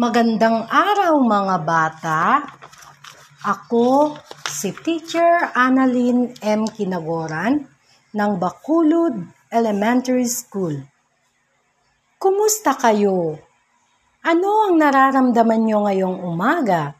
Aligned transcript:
Magandang 0.00 0.64
araw 0.64 1.20
mga 1.20 1.56
bata. 1.60 2.40
Ako 3.44 4.16
si 4.48 4.72
Teacher 4.72 5.52
Annalyn 5.52 6.32
M. 6.40 6.64
Kinagoran 6.64 7.68
ng 8.16 8.32
Bakulud 8.40 9.12
Elementary 9.52 10.24
School. 10.24 10.80
Kumusta 12.16 12.80
kayo? 12.80 13.44
Ano 14.24 14.72
ang 14.72 14.80
nararamdaman 14.80 15.68
nyo 15.68 15.84
ngayong 15.84 16.16
umaga? 16.24 16.96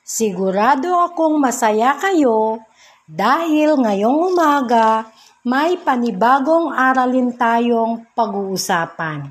Sigurado 0.00 1.12
akong 1.12 1.36
masaya 1.36 1.92
kayo 2.00 2.56
dahil 3.04 3.84
ngayong 3.84 4.32
umaga 4.32 5.12
may 5.44 5.76
panibagong 5.76 6.72
aralin 6.72 7.36
tayong 7.36 8.08
pag-uusapan. 8.16 9.28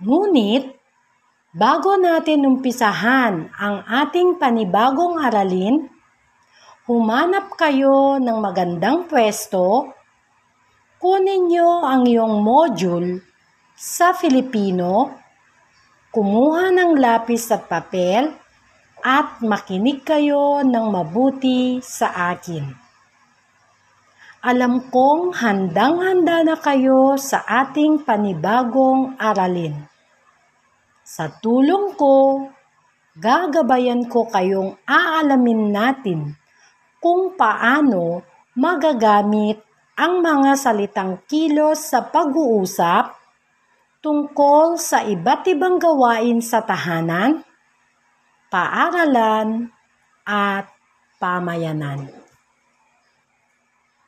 Ngunit, 0.00 0.79
bago 1.50 1.98
natin 1.98 2.46
umpisahan 2.46 3.50
ang 3.58 3.82
ating 3.82 4.38
panibagong 4.38 5.18
aralin, 5.18 5.90
humanap 6.86 7.50
kayo 7.58 8.22
ng 8.22 8.38
magandang 8.38 9.10
pwesto, 9.10 9.90
kunin 11.02 11.50
nyo 11.50 11.82
ang 11.82 12.06
iyong 12.06 12.38
module 12.38 13.18
sa 13.74 14.14
Filipino, 14.14 15.10
kumuha 16.14 16.70
ng 16.70 16.90
lapis 17.02 17.50
at 17.50 17.66
papel, 17.66 18.30
at 19.00 19.42
makinig 19.42 20.06
kayo 20.06 20.62
ng 20.62 20.86
mabuti 20.92 21.80
sa 21.82 22.30
akin. 22.30 22.68
Alam 24.44 24.86
kong 24.92 25.34
handang-handa 25.34 26.46
na 26.46 26.56
kayo 26.60 27.16
sa 27.18 27.42
ating 27.42 28.06
panibagong 28.06 29.18
aralin. 29.18 29.89
Sa 31.10 31.26
tulong 31.26 31.98
ko, 31.98 32.46
gagabayan 33.18 34.06
ko 34.06 34.30
kayong 34.30 34.78
aalamin 34.86 35.74
natin 35.74 36.38
kung 37.02 37.34
paano 37.34 38.22
magagamit 38.54 39.58
ang 39.98 40.22
mga 40.22 40.54
salitang 40.54 41.18
kilos 41.26 41.82
sa 41.82 42.06
pag-uusap 42.06 43.18
tungkol 43.98 44.78
sa 44.78 45.02
iba't 45.02 45.50
ibang 45.50 45.82
gawain 45.82 46.38
sa 46.38 46.62
tahanan, 46.62 47.42
paaralan, 48.46 49.66
at 50.22 50.70
pamayanan. 51.18 52.06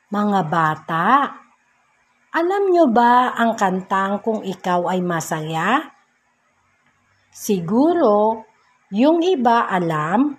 Mga 0.07 0.41
bata, 0.47 1.35
alam 2.31 2.63
nyo 2.71 2.87
ba 2.87 3.35
ang 3.35 3.59
kantang 3.59 4.23
kung 4.23 4.39
ikaw 4.39 4.87
ay 4.87 5.03
masaya? 5.03 5.92
Siguro, 7.33 8.45
yung 8.93 9.25
iba 9.25 9.65
alam, 9.65 10.37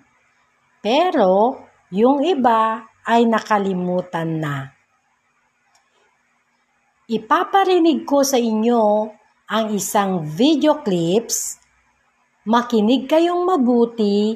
pero 0.79 1.59
yung 1.91 2.23
iba 2.23 2.87
ay 3.03 3.27
nakalimutan 3.27 4.39
na. 4.39 4.71
Ipaparinig 7.11 8.07
ko 8.07 8.23
sa 8.23 8.39
inyo 8.39 9.11
ang 9.51 9.65
isang 9.75 10.23
video 10.23 10.81
clips. 10.81 11.59
Makinig 12.47 13.11
kayong 13.11 13.43
mabuti 13.43 14.33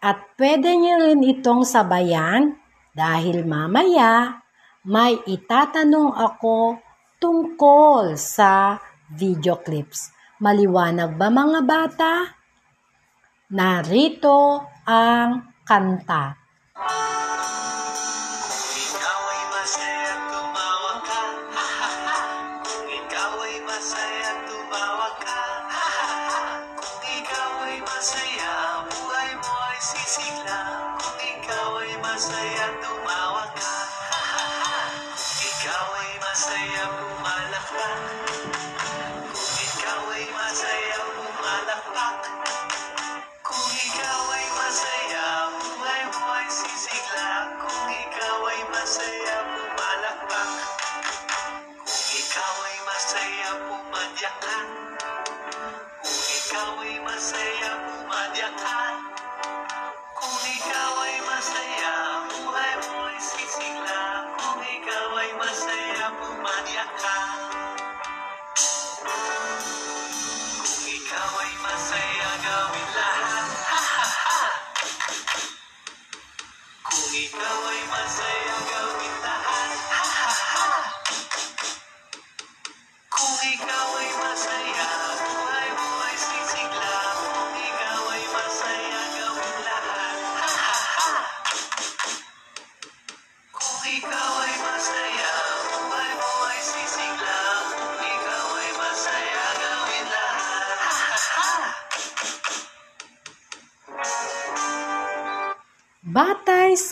at 0.00 0.18
pwede 0.38 0.74
niyo 0.74 0.96
rin 1.02 1.22
itong 1.22 1.66
sabayan 1.66 2.56
dahil 2.96 3.44
mamaya 3.44 4.42
may 4.86 5.18
itatanong 5.28 6.14
ako 6.14 6.78
tungkol 7.18 8.14
sa 8.14 8.78
video 9.10 9.58
clips. 9.60 10.15
Maliwanag 10.36 11.16
ba 11.16 11.32
mga 11.32 11.60
bata? 11.64 12.12
Narito 13.56 14.68
ang 14.84 15.64
kanta. 15.64 16.36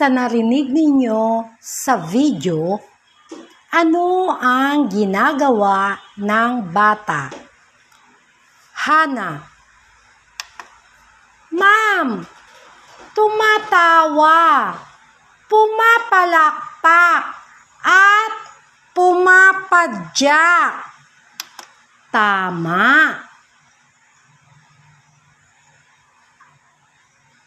Sa 0.05 0.13
narinig 0.13 0.69
ninyo 0.69 1.49
sa 1.57 1.97
video, 1.97 2.77
ano 3.73 4.37
ang 4.37 4.93
ginagawa 4.93 5.97
ng 6.21 6.69
bata? 6.69 7.33
Hana. 8.85 9.41
Ma'am, 11.57 12.21
tumatawa, 13.17 14.77
pumapalakpak, 15.49 17.25
at 17.81 18.33
pumapadyak. 18.93 20.85
Tama. 22.13 23.25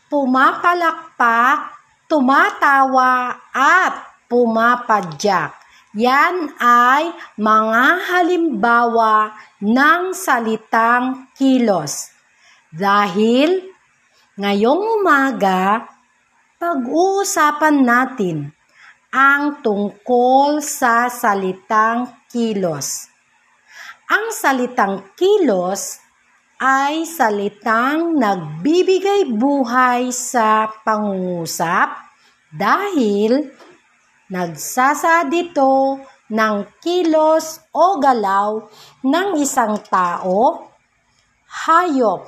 pumapalakpak, 0.07 1.76
tumatawa 2.07 3.35
at 3.51 4.25
pumapadyak. 4.31 5.56
Yan 5.95 6.51
ay 6.59 7.09
mga 7.39 7.86
halimbawa 8.12 9.33
ng 9.63 10.13
salitang 10.13 11.31
kilos. 11.33 12.12
Dahil 12.69 13.71
ngayong 14.38 15.01
umaga, 15.01 15.88
pag-uusapan 16.59 17.75
natin 17.81 18.38
ang 19.09 19.63
tungkol 19.63 20.59
sa 20.62 21.09
salitang 21.09 22.27
kilos. 22.30 23.09
Ang 24.07 24.30
salitang 24.30 25.15
kilos 25.18 26.06
ay 26.57 27.06
salitang 27.06 28.18
nagbibigay 28.18 29.30
buhay 29.30 30.09
sa 30.09 30.65
pangungusap 30.81 31.94
dahil 32.50 33.54
nagsasaad 34.33 35.30
ito 35.30 36.01
ng 36.27 36.56
kilos 36.81 37.62
o 37.71 38.01
galaw 38.01 38.65
ng 39.06 39.27
isang 39.39 39.80
tao, 39.88 40.68
hayop 41.45 42.25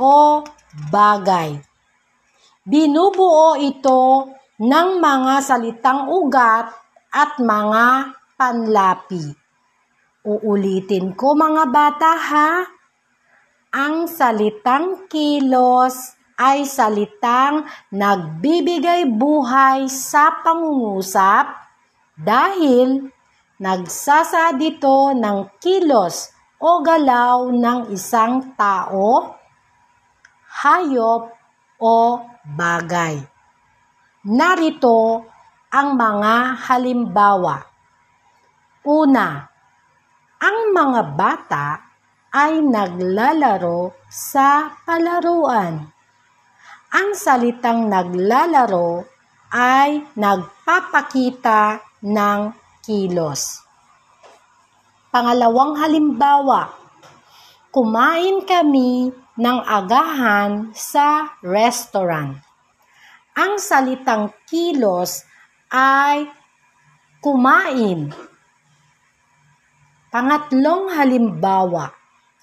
o 0.00 0.46
bagay. 0.88 1.58
Binubuo 2.62 3.58
ito 3.58 4.30
ng 4.62 4.88
mga 5.02 5.34
salitang 5.42 6.06
ugat 6.06 6.70
at 7.10 7.36
mga 7.42 8.14
panlapi. 8.38 9.26
Uulitin 10.22 11.18
ko 11.18 11.34
mga 11.34 11.64
bata 11.66 12.12
ha. 12.14 12.50
Ang 13.72 14.04
salitang 14.04 15.08
kilos 15.08 16.12
ay 16.36 16.68
salitang 16.68 17.64
nagbibigay 17.88 19.08
buhay 19.08 19.88
sa 19.88 20.44
pangungusap 20.44 21.56
dahil 22.12 23.08
nagsasaad 23.56 24.60
ito 24.60 25.16
ng 25.16 25.56
kilos 25.56 26.36
o 26.60 26.84
galaw 26.84 27.48
ng 27.48 27.88
isang 27.96 28.52
tao, 28.60 29.40
hayop 30.52 31.32
o 31.80 32.20
bagay. 32.44 33.24
Narito 34.28 35.24
ang 35.72 35.96
mga 35.96 36.60
halimbawa. 36.68 37.56
Una, 38.84 39.48
ang 40.36 40.58
mga 40.76 41.00
bata 41.16 41.91
ay 42.32 42.64
naglalaro 42.64 43.92
sa 44.08 44.80
palaruan. 44.88 45.84
Ang 46.92 47.08
salitang 47.12 47.92
naglalaro 47.92 49.04
ay 49.52 50.00
nagpapakita 50.16 51.84
ng 52.04 52.40
kilos. 52.80 53.60
Pangalawang 55.12 55.76
halimbawa, 55.76 56.72
kumain 57.68 58.48
kami 58.48 59.12
ng 59.36 59.58
agahan 59.64 60.72
sa 60.72 61.36
restaurant. 61.44 62.40
Ang 63.36 63.60
salitang 63.60 64.32
kilos 64.48 65.24
ay 65.72 66.28
kumain. 67.20 68.12
Pangatlong 70.12 70.92
halimbawa, 70.92 72.01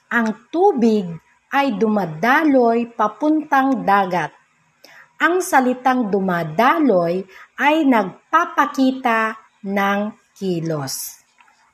ang 0.09 0.50
tubig 0.50 1.06
ay 1.53 1.77
dumadaloy 1.77 2.89
papuntang 2.94 3.85
dagat. 3.85 4.33
Ang 5.21 5.41
salitang 5.45 6.09
dumadaloy 6.09 7.21
ay 7.61 7.85
nagpapakita 7.85 9.38
ng 9.69 10.00
kilos. 10.33 11.21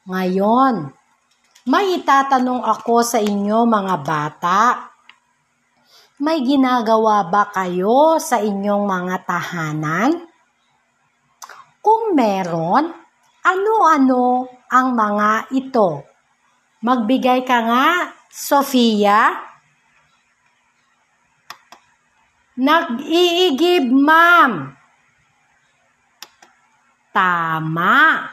Ngayon, 0.09 0.91
may 1.65 1.97
itatanong 1.97 2.61
ako 2.61 3.01
sa 3.01 3.19
inyo 3.23 3.65
mga 3.65 3.95
bata. 4.05 4.61
May 6.21 6.43
ginagawa 6.43 7.27
ba 7.27 7.49
kayo 7.51 8.21
sa 8.21 8.39
inyong 8.39 8.85
mga 8.87 9.15
tahanan? 9.27 10.11
Kung 11.83 12.17
meron, 12.17 12.87
ano-ano 13.45 14.49
ang 14.71 14.87
mga 14.95 15.29
ito? 15.53 16.01
Magbigay 16.81 17.45
ka 17.45 17.59
nga, 17.61 17.89
Sofia. 18.35 19.31
Nag-iigib, 22.59 23.87
ma'am. 23.95 24.75
Tama. 27.15 28.27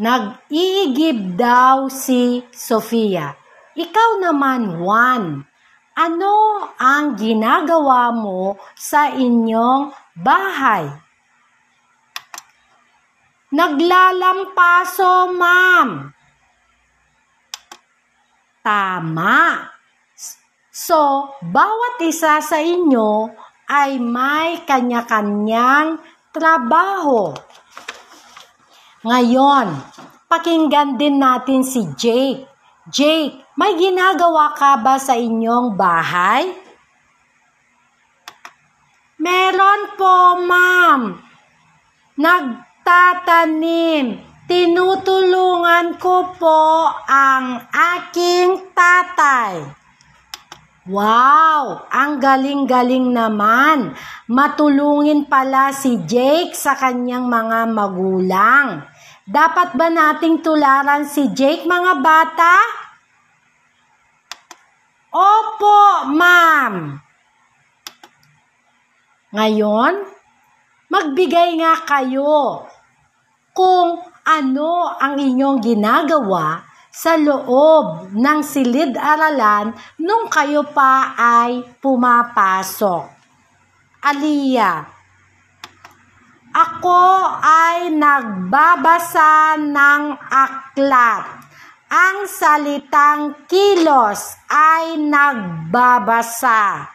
Nag-iigib 0.00 1.36
daw 1.36 1.92
si 1.92 2.40
Sofia. 2.48 3.36
Ikaw 3.76 4.10
naman, 4.24 4.80
Juan. 4.80 5.44
Ano 6.00 6.36
ang 6.80 7.12
ginagawa 7.20 8.16
mo 8.16 8.56
sa 8.72 9.12
inyong 9.12 9.92
bahay? 10.16 10.88
Naglalampaso, 13.52 15.28
ma'am. 15.36 16.19
Tama. 18.60 19.68
So, 20.70 21.32
bawat 21.42 21.98
isa 22.04 22.38
sa 22.44 22.62
inyo 22.62 23.32
ay 23.66 23.98
may 23.98 24.62
kanya-kanyang 24.68 25.98
trabaho. 26.30 27.34
Ngayon, 29.02 29.66
pakinggan 30.28 31.00
din 31.00 31.18
natin 31.18 31.66
si 31.66 31.88
Jake. 31.98 32.46
Jake, 32.86 33.42
may 33.56 33.76
ginagawa 33.80 34.54
ka 34.54 34.76
ba 34.78 35.00
sa 35.00 35.16
inyong 35.16 35.74
bahay? 35.74 36.48
Meron 39.20 39.80
po, 40.00 40.40
ma'am. 40.44 41.20
Nagtatanim. 42.16 42.76
Tinutulungan 44.50 45.94
ko 46.02 46.34
po 46.34 46.90
ang 47.06 47.70
aking 47.70 48.74
tatay. 48.74 49.62
Wow! 50.90 51.86
Ang 51.86 52.18
galing-galing 52.18 53.14
naman. 53.14 53.94
Matulungin 54.26 55.30
pala 55.30 55.70
si 55.70 56.02
Jake 56.02 56.58
sa 56.58 56.74
kanyang 56.74 57.30
mga 57.30 57.70
magulang. 57.70 58.82
Dapat 59.22 59.78
ba 59.78 59.86
nating 59.86 60.42
tularan 60.42 61.06
si 61.06 61.30
Jake 61.30 61.62
mga 61.62 62.02
bata? 62.02 62.54
Opo, 65.14 66.10
ma'am. 66.10 66.98
Ngayon, 69.30 69.94
magbigay 70.90 71.54
nga 71.54 71.86
kayo 71.86 72.66
kung 73.54 74.09
ano 74.24 74.96
ang 74.96 75.16
inyong 75.20 75.58
ginagawa 75.60 76.64
sa 76.90 77.14
loob 77.14 78.10
ng 78.12 78.40
silid-aralan 78.42 79.70
nung 80.02 80.26
kayo 80.26 80.66
pa 80.66 81.14
ay 81.14 81.62
pumapasok. 81.78 83.06
Aliyah, 84.00 84.80
ako 86.50 87.04
ay 87.38 87.94
nagbabasa 87.94 89.54
ng 89.60 90.02
aklat 90.18 91.40
ang 91.90 92.30
salitang 92.30 93.50
kilos 93.50 94.38
ay 94.46 94.94
nagbabasa. 94.94 96.86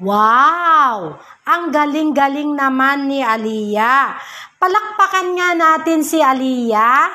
Wow! 0.00 1.20
Ang 1.42 1.74
galing-galing 1.74 2.54
naman 2.54 3.10
ni 3.10 3.18
Aliyah. 3.18 4.14
Palakpakan 4.62 5.28
nga 5.34 5.50
natin 5.58 6.06
si 6.06 6.22
Aliyah. 6.22 7.10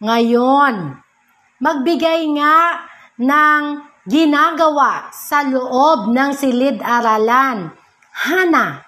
Ngayon, 0.00 0.96
magbigay 1.60 2.30
nga 2.40 2.88
ng 3.20 3.62
ginagawa 4.06 5.10
sa 5.10 5.42
loob 5.44 6.08
ng 6.08 6.30
silid-aralan. 6.30 7.74
Hana, 8.16 8.85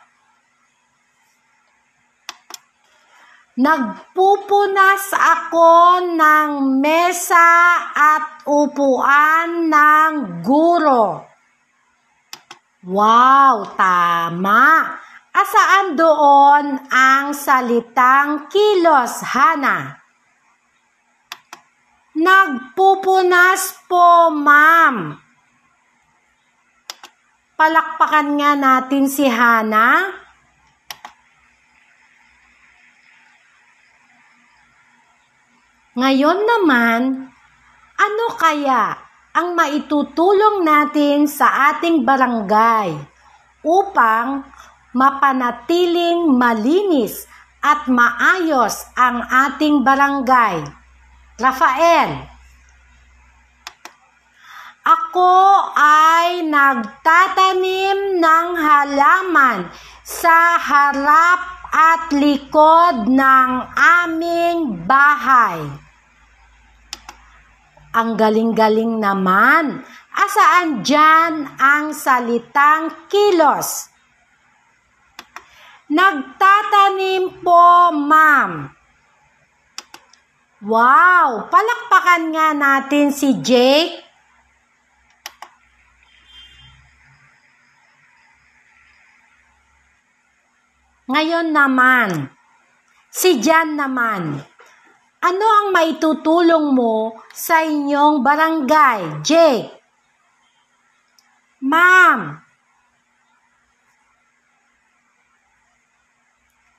Nagpupunas 3.58 5.10
ako 5.18 5.98
ng 6.14 6.78
mesa 6.78 7.90
at 7.90 8.46
upuan 8.46 9.66
ng 9.66 10.46
guro. 10.46 11.26
Wow, 12.86 13.74
tama. 13.74 14.94
Asaan 15.34 15.98
doon 15.98 16.86
ang 16.86 17.34
salitang 17.34 18.46
kilos, 18.46 19.26
Hana? 19.26 20.06
Nagpupunas 22.14 23.90
po, 23.90 24.30
ma'am. 24.38 25.18
Palakpakan 27.58 28.28
nga 28.38 28.54
natin 28.54 29.10
si 29.10 29.26
Hana. 29.26 30.14
Ngayon 35.98 36.46
naman, 36.46 37.26
ano 37.98 38.26
kaya 38.38 38.94
ang 39.34 39.58
maitutulong 39.58 40.62
natin 40.62 41.26
sa 41.26 41.74
ating 41.74 42.06
barangay 42.06 42.94
upang 43.66 44.46
mapanatiling 44.94 46.38
malinis 46.38 47.26
at 47.58 47.90
maayos 47.90 48.86
ang 48.94 49.26
ating 49.26 49.82
barangay? 49.82 50.70
Rafael, 51.34 52.30
ako 54.86 55.34
ay 55.74 56.46
nagtatanim 56.46 58.22
ng 58.22 58.46
halaman 58.54 59.66
sa 60.06 60.62
harap 60.62 61.42
at 61.74 62.14
likod 62.14 63.10
ng 63.10 63.50
aming 63.74 64.86
bahay. 64.86 65.87
Ang 67.96 68.20
galing-galing 68.20 69.00
naman. 69.00 69.80
Asaan 70.12 70.84
dyan 70.84 71.48
ang 71.56 71.96
salitang 71.96 73.08
kilos? 73.08 73.88
Nagtatanim 75.88 77.40
po, 77.40 77.94
ma'am. 77.96 78.68
Wow! 80.58 81.48
Palakpakan 81.48 82.22
nga 82.34 82.48
natin 82.52 83.14
si 83.14 83.40
Jake. 83.40 84.04
Ngayon 91.08 91.56
naman, 91.56 92.28
si 93.08 93.40
Jan 93.40 93.80
naman. 93.80 94.44
Ano 95.18 95.42
ang 95.42 95.66
maitutulong 95.74 96.78
mo 96.78 97.18
sa 97.34 97.66
inyong 97.66 98.22
barangay, 98.22 99.18
Jake? 99.26 99.66
Ma'am. 101.58 102.38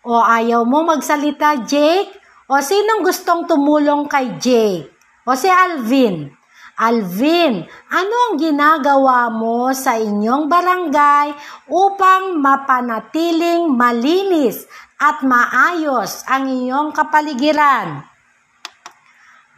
O 0.07 0.23
ayaw 0.23 0.63
mo 0.63 0.87
magsalita, 0.87 1.67
Jake? 1.67 2.15
O 2.47 2.63
sinong 2.63 3.03
gustong 3.03 3.43
tumulong 3.43 4.07
kay 4.07 4.39
Jake? 4.39 4.87
O 5.27 5.35
si 5.35 5.51
Alvin? 5.51 6.31
Alvin, 6.79 7.67
ano 7.91 8.15
ang 8.31 8.35
ginagawa 8.39 9.27
mo 9.27 9.75
sa 9.75 9.99
inyong 9.99 10.47
barangay 10.47 11.35
upang 11.67 12.39
mapanatiling 12.39 13.67
malinis 13.67 14.63
at 14.95 15.19
maayos 15.27 16.23
ang 16.23 16.47
iyong 16.47 16.95
kapaligiran? 16.95 18.07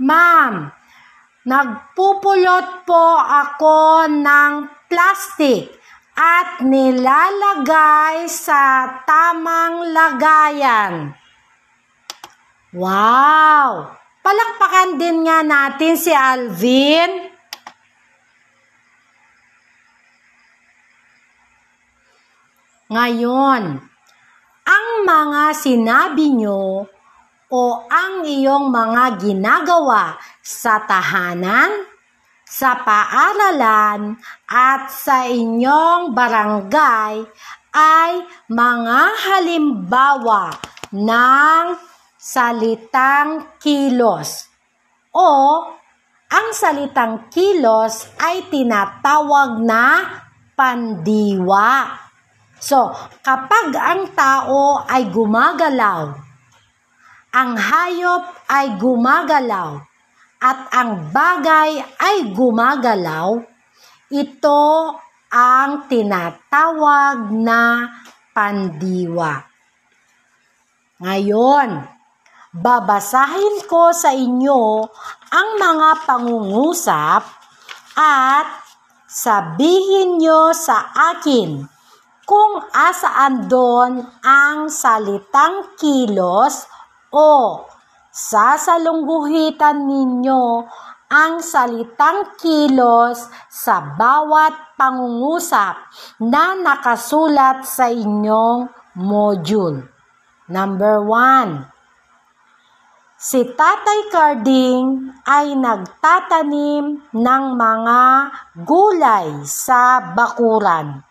Ma'am, 0.01 0.73
nagpupulot 1.45 2.89
po 2.89 3.21
ako 3.21 4.09
ng 4.09 4.51
plastic 4.89 5.69
at 6.17 6.65
nilalagay 6.65 8.25
sa 8.25 8.97
tamang 9.05 9.93
lagayan. 9.93 11.13
Wow! 12.73 13.93
Palakpakan 14.25 14.97
din 14.97 15.21
nga 15.25 15.45
natin 15.45 15.93
si 15.93 16.09
Alvin. 16.09 17.29
Ngayon, 22.91 23.63
ang 24.67 24.87
mga 25.07 25.43
sinabi 25.55 26.27
nyo 26.35 26.90
o 27.51 27.83
ang 27.91 28.23
iyong 28.23 28.71
mga 28.71 29.19
ginagawa 29.19 30.15
sa 30.39 30.87
tahanan, 30.87 31.83
sa 32.47 32.79
paaralan 32.79 34.15
at 34.47 34.87
sa 34.87 35.27
inyong 35.27 36.15
barangay 36.15 37.27
ay 37.75 38.11
mga 38.47 38.99
halimbawa 39.27 40.55
ng 40.95 41.63
salitang 42.15 43.59
kilos 43.59 44.47
o 45.11 45.27
ang 46.31 46.47
salitang 46.55 47.27
kilos 47.27 48.07
ay 48.15 48.47
tinatawag 48.47 49.59
na 49.59 50.07
pandiwa. 50.55 51.99
So, 52.61 52.95
kapag 53.19 53.75
ang 53.75 54.15
tao 54.15 54.87
ay 54.87 55.11
gumagalaw 55.11 56.30
ang 57.31 57.55
hayop 57.55 58.23
ay 58.51 58.75
gumagalaw 58.75 59.79
at 60.41 60.59
ang 60.75 61.13
bagay 61.15 61.79
ay 61.79 62.35
gumagalaw, 62.35 63.39
ito 64.11 64.63
ang 65.31 65.87
tinatawag 65.87 67.31
na 67.31 67.87
pandiwa. 68.35 69.47
Ngayon, 70.99 71.69
babasahin 72.51 73.63
ko 73.63 73.95
sa 73.95 74.11
inyo 74.11 74.83
ang 75.31 75.49
mga 75.55 75.89
pangungusap 76.03 77.23
at 77.95 78.47
sabihin 79.07 80.19
nyo 80.19 80.51
sa 80.51 80.91
akin 81.15 81.63
kung 82.27 82.53
asaan 82.75 83.47
doon 83.47 84.03
ang 84.19 84.67
salitang 84.67 85.79
kilos 85.79 86.67
o 87.11 87.63
sasalungguhitan 88.11 89.83
ninyo 89.83 90.43
ang 91.11 91.43
salitang 91.43 92.39
kilos 92.39 93.27
sa 93.51 93.83
bawat 93.99 94.79
pangungusap 94.79 95.75
na 96.23 96.55
nakasulat 96.55 97.67
sa 97.67 97.91
inyong 97.91 98.71
module. 98.95 99.91
Number 100.47 101.03
one, 101.03 101.67
si 103.19 103.43
Tatay 103.43 104.07
Carding 104.07 105.11
ay 105.27 105.51
nagtatanim 105.59 107.11
ng 107.11 107.43
mga 107.59 108.01
gulay 108.63 109.43
sa 109.43 110.15
bakuran. 110.15 111.03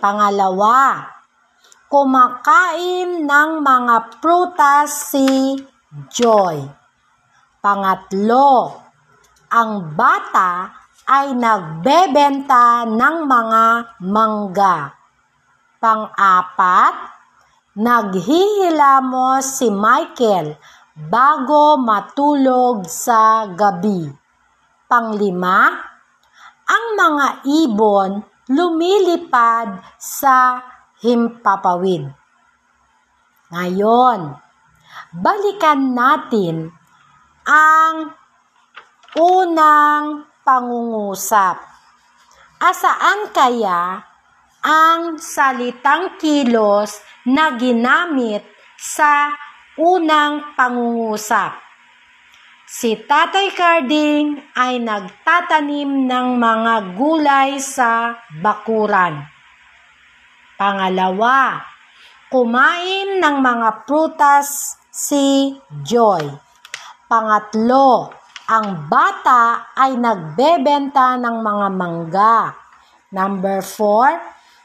Pangalawa, 0.00 1.17
kumakain 1.88 3.24
ng 3.24 3.50
mga 3.64 4.20
prutas 4.20 5.08
si 5.08 5.56
Joy. 6.12 6.68
Pangatlo, 7.64 8.76
ang 9.48 9.96
bata 9.96 10.68
ay 11.08 11.32
nagbebenta 11.32 12.84
ng 12.84 13.16
mga 13.24 13.64
mangga. 14.04 14.92
Pang-apat, 15.80 16.94
naghihilamos 17.72 19.48
si 19.48 19.72
Michael 19.72 20.60
bago 21.08 21.80
matulog 21.80 22.84
sa 22.84 23.48
gabi. 23.48 24.12
Panglima, 24.84 25.72
ang 26.68 26.84
mga 27.00 27.26
ibon 27.48 28.20
lumilipad 28.52 29.80
sa 29.96 30.60
himpapawid. 31.02 32.10
Ngayon, 33.48 34.20
balikan 35.14 35.96
natin 35.96 36.68
ang 37.48 38.12
unang 39.16 40.28
pangungusap. 40.44 41.56
Asaan 42.58 43.30
kaya 43.32 44.02
ang 44.60 45.16
salitang 45.16 46.18
kilos 46.20 47.00
na 47.24 47.54
ginamit 47.56 48.42
sa 48.76 49.32
unang 49.78 50.58
pangungusap? 50.58 51.56
Si 52.68 53.00
Tatay 53.00 53.48
Carding 53.56 54.52
ay 54.52 54.76
nagtatanim 54.76 56.04
ng 56.04 56.26
mga 56.36 56.74
gulay 57.00 57.56
sa 57.64 58.12
bakuran. 58.44 59.37
Pangalawa, 60.58 61.62
kumain 62.34 63.22
ng 63.22 63.36
mga 63.38 63.86
prutas 63.86 64.74
si 64.90 65.54
Joy. 65.86 66.26
Pangatlo, 67.06 68.10
ang 68.50 68.90
bata 68.90 69.70
ay 69.70 69.94
nagbebenta 69.94 71.14
ng 71.14 71.36
mga 71.46 71.68
mangga. 71.70 72.38
Number 73.14 73.62
four, 73.62 74.18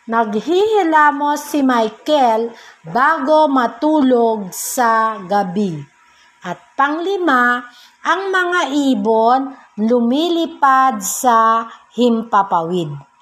naghihilamos 0.10 1.46
si 1.46 1.62
Michael 1.62 2.50
bago 2.90 3.46
matulog 3.46 4.50
sa 4.50 5.22
gabi. 5.22 5.78
At 6.42 6.74
panglima, 6.74 7.70
ang 8.02 8.34
mga 8.34 8.62
ibon 8.90 9.42
lumilipad 9.78 11.06
sa 11.06 11.70
himpapawid. 11.94 13.13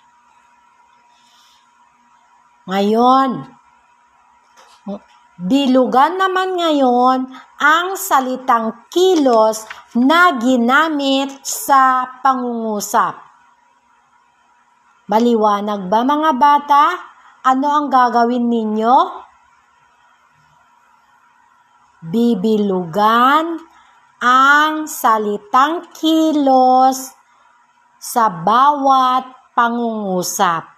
Ngayon, 2.69 3.41
bilugan 5.41 6.21
naman 6.21 6.53
ngayon 6.53 7.25
ang 7.57 7.97
salitang 7.97 8.85
kilos 8.93 9.65
na 9.97 10.37
ginamit 10.37 11.41
sa 11.41 12.05
pangungusap. 12.21 13.17
Maliwanag 15.11 15.91
ba 15.91 15.99
mga 16.07 16.31
bata? 16.37 16.83
Ano 17.43 17.67
ang 17.67 17.87
gagawin 17.89 18.47
ninyo? 18.47 18.97
Bibilugan 22.05 23.59
ang 24.21 24.85
salitang 24.85 25.89
kilos 25.91 27.11
sa 27.99 28.29
bawat 28.29 29.53
pangungusap. 29.57 30.70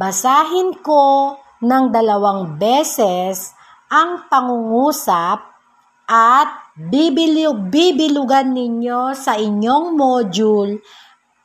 Basahin 0.00 0.80
ko 0.80 1.36
ng 1.60 1.92
dalawang 1.92 2.56
beses 2.56 3.52
ang 3.92 4.32
pangungusap 4.32 5.44
at 6.08 6.72
bibilug, 6.72 7.68
bibilugan 7.68 8.56
ninyo 8.56 9.12
sa 9.12 9.36
inyong 9.36 9.92
module 9.92 10.80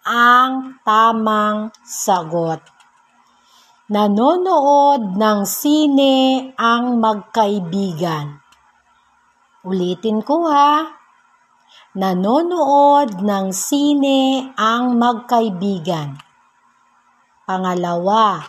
ang 0.07 0.79
tamang 0.87 1.75
sagot. 1.83 2.63
Nanonood 3.91 5.19
ng 5.19 5.39
sine 5.43 6.15
ang 6.55 6.95
magkaibigan. 7.03 8.39
Ulitin 9.67 10.23
ko 10.23 10.47
ha. 10.47 10.95
Nanonood 11.91 13.19
ng 13.19 13.51
sine 13.51 14.47
ang 14.55 14.95
magkaibigan. 14.95 16.24
Pangalawa, 17.45 18.41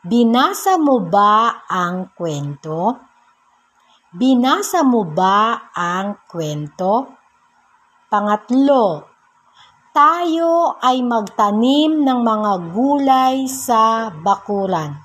binasa 0.00 0.80
mo 0.80 1.04
ba 1.04 1.68
ang 1.68 2.08
kwento? 2.16 2.96
Binasa 4.16 4.80
mo 4.80 5.04
ba 5.04 5.68
ang 5.76 6.24
kwento? 6.24 7.12
Pangatlo, 8.08 9.12
tayo 9.92 10.80
ay 10.80 11.04
magtanim 11.04 12.00
ng 12.00 12.20
mga 12.24 12.52
gulay 12.72 13.44
sa 13.44 14.08
bakuran. 14.08 14.96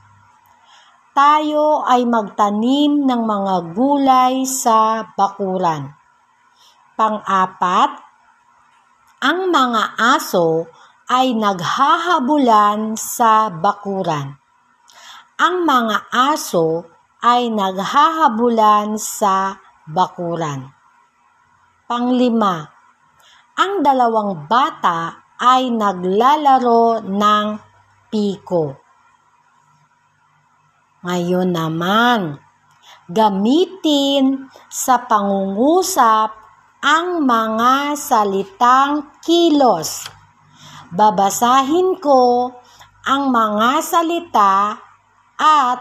Tayo 1.11 1.83
ay 1.83 2.07
magtanim 2.07 3.03
ng 3.03 3.21
mga 3.27 3.55
gulay 3.75 4.47
sa 4.47 5.11
bakuran. 5.11 5.91
Pang-apat, 6.95 7.99
ang 9.19 9.51
mga 9.51 9.99
aso 9.99 10.71
ay 11.07 11.31
naghahabulan 11.39 12.99
sa 12.99 13.47
bakuran. 13.47 14.35
Ang 15.39 15.63
mga 15.63 16.11
aso 16.11 16.83
ay 17.23 17.47
naghahabulan 17.47 18.99
sa 18.99 19.55
bakuran. 19.87 20.67
Panglima, 21.87 22.67
ang 23.55 23.79
dalawang 23.79 24.51
bata 24.51 25.31
ay 25.39 25.71
naglalaro 25.71 26.99
ng 27.07 27.47
piko. 28.11 28.75
Ngayon 31.07 31.49
naman, 31.55 32.35
gamitin 33.07 34.51
sa 34.67 35.07
pangungusap 35.07 36.35
ang 36.83 37.23
mga 37.23 37.95
salitang 37.95 39.15
kilos. 39.23 40.16
Babasahin 40.97 42.01
ko 42.01 42.49
ang 43.05 43.29
mga 43.29 43.85
salita 43.85 44.81
at 45.37 45.79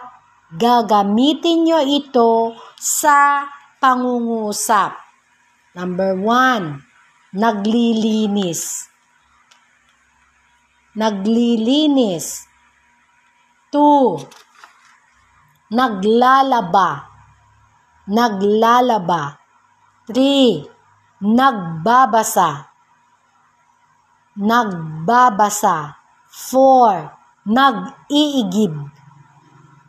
gagamitin 0.52 1.64
nyo 1.64 1.80
ito 1.80 2.52
sa 2.76 3.48
pangungusap. 3.80 4.92
Number 5.72 6.20
one, 6.20 6.84
naglilinis. 7.32 8.92
Naglilinis. 10.92 12.44
Two, 13.72 14.20
naglalaba. 15.72 17.08
Naglalaba. 18.04 19.40
Three, 20.04 20.60
nagbabasa 21.24 22.75
nagbabasa. 24.36 25.96
4 26.28 27.48
nag-iigib. 27.48 28.74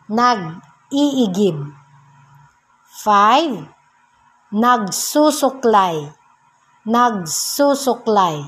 Nag-iigib. 0.08 1.58
5 3.04 3.78
nagsusuklay. 4.52 6.16
Nagsusuklay. 6.88 8.48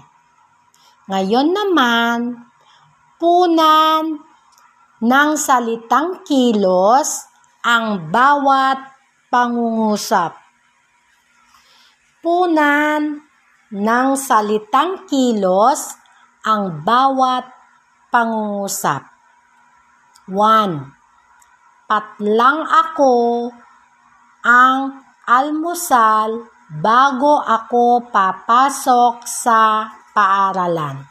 Ngayon 1.11 1.47
naman 1.51 2.17
punan 3.19 4.23
ng 5.03 5.31
salitang 5.35 6.23
kilos 6.23 7.27
ang 7.59 8.07
bawat 8.07 8.79
pangungusap. 9.27 10.39
Punan 12.23 13.28
ng 13.69 14.17
salitang 14.17 15.05
kilos 15.05 15.93
ang 16.41 16.81
bawat 16.81 17.45
pangungusap. 18.09 19.05
1. 20.29 21.89
Patlang 21.89 22.59
ako 22.65 23.13
ang 24.45 25.05
almusal 25.25 26.49
bago 26.69 27.41
ako 27.41 28.09
papasok 28.09 29.25
sa 29.25 29.89
paaralan. 30.13 31.05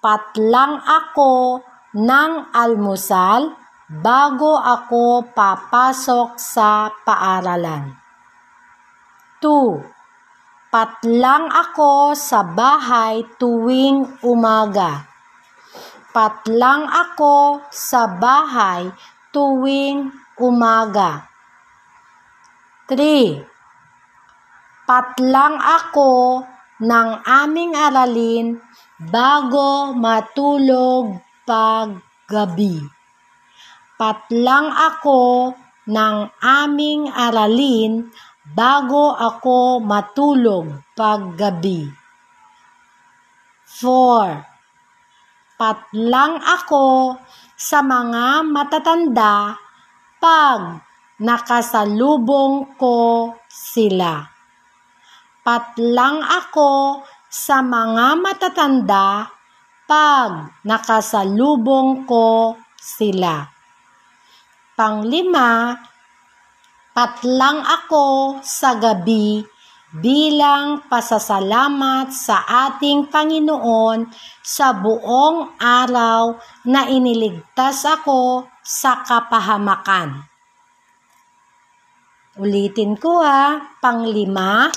Patlang 0.00 0.80
ako 0.80 1.60
ng 1.96 2.32
almusal 2.52 3.56
bago 3.88 4.60
ako 4.60 5.32
papasok 5.32 6.36
sa 6.36 6.92
paaralan. 7.04 7.96
2. 9.40 9.95
Patlang 10.76 11.48
ako 11.48 12.12
sa 12.12 12.44
bahay 12.44 13.24
tuwing 13.40 14.20
umaga. 14.20 15.08
Patlang 16.12 16.84
ako 16.84 17.64
sa 17.72 18.04
bahay 18.04 18.92
tuwing 19.32 20.12
umaga. 20.36 21.32
3. 22.92 23.40
Patlang 24.84 25.56
ako 25.56 26.44
ng 26.84 27.08
aming 27.24 27.72
aralin 27.72 28.60
bago 29.00 29.96
matulog 29.96 31.24
pag 31.48 32.04
gabi. 32.28 32.84
Patlang 33.96 34.68
ako 34.76 35.56
ng 35.88 36.16
aming 36.44 37.08
aralin 37.08 38.12
bago 38.54 39.10
ako 39.16 39.82
matulog 39.82 40.70
paggabi. 40.94 41.90
4. 43.66 45.58
Patlang 45.58 46.38
ako 46.38 47.16
sa 47.56 47.80
mga 47.80 48.44
matatanda 48.46 49.56
pag 50.20 50.84
nakasalubong 51.18 52.76
ko 52.76 53.32
sila. 53.48 54.28
Patlang 55.40 56.20
ako 56.20 57.02
sa 57.26 57.64
mga 57.64 58.06
matatanda 58.20 59.32
pag 59.88 60.60
nakasalubong 60.66 62.04
ko 62.04 62.58
sila. 62.76 63.48
Panglima, 64.76 65.72
Patlang 66.96 67.60
ako 67.60 68.40
sa 68.40 68.80
gabi 68.80 69.44
bilang 70.00 70.88
pasasalamat 70.88 72.08
sa 72.08 72.40
ating 72.72 73.12
Panginoon 73.12 74.08
sa 74.40 74.72
buong 74.72 75.60
araw 75.60 76.40
na 76.64 76.88
iniligtas 76.88 77.84
ako 77.84 78.48
sa 78.64 79.04
kapahamakan. 79.04 80.24
Ulitin 82.40 82.96
ko 82.96 83.20
ha, 83.20 83.76
panglima, 83.76 84.72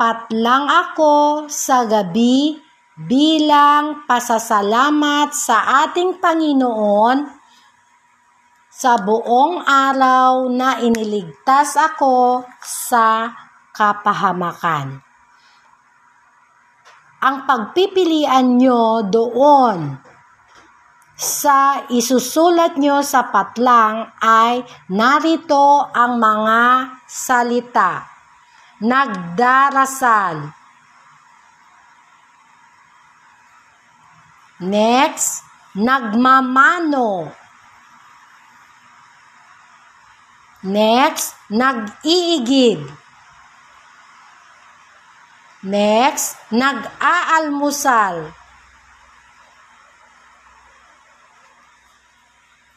patlang 0.00 0.72
ako 0.72 1.52
sa 1.52 1.84
gabi 1.84 2.56
bilang 2.96 4.08
pasasalamat 4.08 5.36
sa 5.36 5.84
ating 5.84 6.16
Panginoon 6.16 7.39
sa 8.80 8.96
buong 8.96 9.60
araw 9.60 10.48
na 10.48 10.80
iniligtas 10.80 11.76
ako 11.76 12.48
sa 12.64 13.28
kapahamakan. 13.76 15.04
Ang 17.20 17.36
pagpipilian 17.44 18.56
nyo 18.56 19.04
doon 19.04 20.00
sa 21.12 21.84
isusulat 21.92 22.80
nyo 22.80 23.04
sa 23.04 23.28
patlang 23.28 24.16
ay 24.16 24.64
narito 24.88 25.84
ang 25.92 26.16
mga 26.16 26.60
salita. 27.04 28.08
Nagdarasal. 28.80 30.56
Next, 34.64 35.44
nagmamano. 35.76 37.39
Next, 40.60 41.32
nag-iigib. 41.48 42.84
Next, 45.64 46.36
nag-aalmusal. 46.52 48.32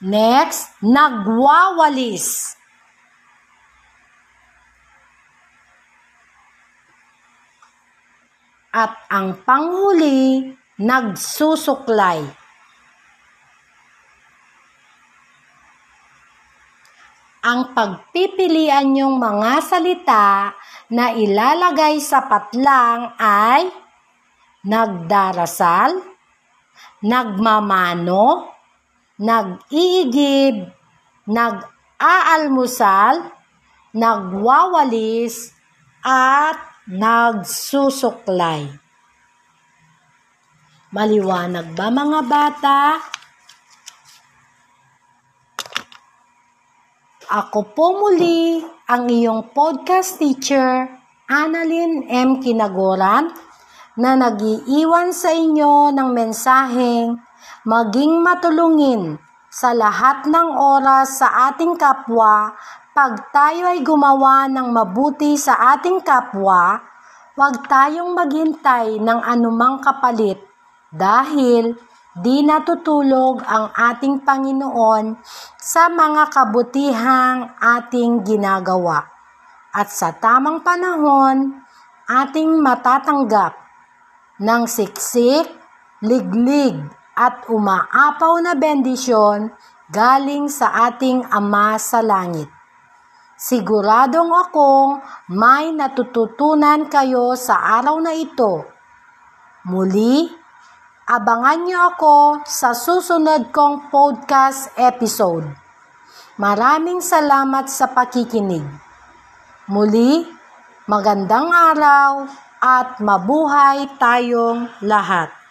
Next, 0.04 0.72
nagwawalis. 0.84 2.60
At 8.72 8.96
ang 9.08 9.43
panghuli, 9.48 10.56
nagsusuklay. 10.76 12.42
Ang 17.43 17.75
pagpipilian 17.75 18.95
yung 18.95 19.19
mga 19.19 19.60
salita 19.60 20.56
na 20.88 21.12
ilalagay 21.12 21.99
sa 21.99 22.23
patlang 22.23 23.12
ay 23.19 23.67
nagdarasal, 24.63 25.99
nagmamano, 27.03 28.47
nag-iigib, 29.19 30.71
nag-aalmusal, 31.27 33.27
nagwawalis, 33.91 35.51
at 36.03 36.60
nagsusuklay. 36.88 38.71
Maliwanag 40.95 41.75
ba 41.75 41.88
mga 41.91 42.19
bata? 42.27 42.79
Ako 47.34 47.74
po 47.74 47.98
muli 47.98 48.62
ang 48.86 49.10
iyong 49.10 49.58
podcast 49.58 50.22
teacher, 50.22 50.86
Annalyn 51.26 52.06
M. 52.06 52.38
Kinagoran, 52.38 53.34
na 53.98 54.13
nagiiwan 54.13 55.10
sa 55.10 55.34
inyo 55.34 55.89
ng 55.98 56.13
mensaheng 56.13 57.17
maging 57.65 58.22
matulungin 58.22 59.17
sa 59.50 59.74
lahat 59.74 60.30
ng 60.30 60.50
oras 60.62 61.26
sa 61.26 61.50
ating 61.50 61.74
kapwa 61.74 62.54
pag 62.93 63.34
tayo 63.34 63.65
ay 63.65 63.82
gumawa 63.82 64.46
ng 64.54 64.69
mabuti 64.69 65.34
sa 65.34 65.74
ating 65.74 66.06
kapwa, 66.06 66.86
huwag 67.34 67.65
tayong 67.65 68.13
maghintay 68.13 69.02
ng 69.02 69.19
anumang 69.26 69.82
kapalit 69.82 70.38
dahil 70.93 71.74
di 72.13 72.45
natutulog 72.45 73.41
ang 73.41 73.73
ating 73.73 74.21
Panginoon 74.21 75.17
sa 75.58 75.89
mga 75.89 76.30
kabutihang 76.30 77.58
ating 77.58 78.21
ginagawa. 78.21 79.02
At 79.73 79.89
sa 79.89 80.13
tamang 80.13 80.62
panahon, 80.62 81.58
ating 82.06 82.62
matatanggap 82.62 83.58
ng 84.38 84.63
siksik, 84.69 85.49
liglig 86.06 86.78
at 87.17 87.49
umaapaw 87.49 88.38
na 88.45 88.54
bendisyon 88.54 89.49
galing 89.89 90.45
sa 90.49 90.89
ating 90.89 91.26
Ama 91.34 91.82
sa 91.82 92.06
Langit. 92.06 92.49
Siguradong 93.34 94.30
akong 94.30 95.02
may 95.34 95.73
natututunan 95.73 96.86
kayo 96.88 97.34
sa 97.34 97.82
araw 97.82 97.97
na 97.97 98.13
ito. 98.13 98.63
Muli, 99.65 100.42
Abangan 101.13 101.62
niyo 101.62 101.93
ako 101.93 102.41
sa 102.41 102.73
susunod 102.73 103.54
kong 103.54 103.93
podcast 103.93 104.73
episode. 104.73 105.45
Maraming 106.41 107.06
salamat 107.06 107.69
sa 107.69 107.86
pakikinig. 107.86 108.65
Muli, 109.69 110.26
magandang 110.89 111.54
araw 111.54 112.26
at 112.58 112.97
mabuhay 112.97 113.93
tayong 114.02 114.65
lahat. 114.82 115.42